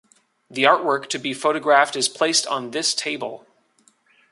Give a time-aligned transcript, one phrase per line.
[0.49, 3.45] The artwork to be photographed is placed on this table.